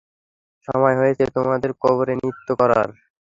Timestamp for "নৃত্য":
2.15-2.47